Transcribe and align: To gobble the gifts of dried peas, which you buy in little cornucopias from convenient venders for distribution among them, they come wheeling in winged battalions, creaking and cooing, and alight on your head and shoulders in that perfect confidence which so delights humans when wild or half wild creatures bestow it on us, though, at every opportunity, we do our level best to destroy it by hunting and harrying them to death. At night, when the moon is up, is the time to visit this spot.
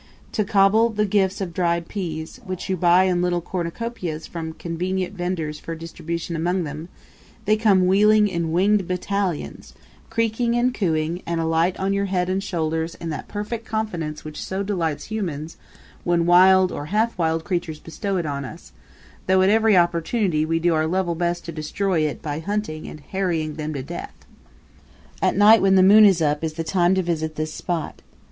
To 0.31 0.43
gobble 0.43 0.89
the 0.89 1.05
gifts 1.05 1.41
of 1.41 1.53
dried 1.53 1.87
peas, 1.87 2.39
which 2.43 2.69
you 2.71 2.75
buy 2.75 3.03
in 3.03 3.21
little 3.21 3.39
cornucopias 3.39 4.25
from 4.25 4.53
convenient 4.53 5.13
venders 5.15 5.59
for 5.59 5.75
distribution 5.75 6.35
among 6.35 6.63
them, 6.63 6.89
they 7.45 7.55
come 7.55 7.85
wheeling 7.85 8.27
in 8.27 8.51
winged 8.51 8.87
battalions, 8.87 9.75
creaking 10.09 10.55
and 10.55 10.73
cooing, 10.73 11.21
and 11.27 11.39
alight 11.39 11.77
on 11.79 11.93
your 11.93 12.05
head 12.05 12.29
and 12.29 12.41
shoulders 12.43 12.95
in 12.95 13.11
that 13.11 13.27
perfect 13.27 13.63
confidence 13.67 14.25
which 14.25 14.43
so 14.43 14.63
delights 14.63 15.03
humans 15.11 15.55
when 16.03 16.25
wild 16.25 16.71
or 16.71 16.87
half 16.87 17.15
wild 17.15 17.43
creatures 17.43 17.79
bestow 17.79 18.17
it 18.17 18.25
on 18.25 18.43
us, 18.43 18.71
though, 19.27 19.43
at 19.43 19.49
every 19.51 19.77
opportunity, 19.77 20.43
we 20.47 20.57
do 20.57 20.73
our 20.73 20.87
level 20.87 21.13
best 21.13 21.45
to 21.45 21.51
destroy 21.51 21.99
it 21.99 22.23
by 22.23 22.39
hunting 22.39 22.87
and 22.87 23.01
harrying 23.11 23.53
them 23.53 23.71
to 23.71 23.83
death. 23.83 24.15
At 25.21 25.37
night, 25.37 25.61
when 25.61 25.75
the 25.75 25.83
moon 25.83 26.05
is 26.05 26.23
up, 26.23 26.43
is 26.43 26.53
the 26.53 26.63
time 26.63 26.95
to 26.95 27.03
visit 27.03 27.35
this 27.35 27.53
spot. 27.53 28.01